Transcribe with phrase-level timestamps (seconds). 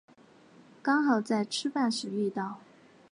[0.81, 2.57] 刚好在吃饭时遇到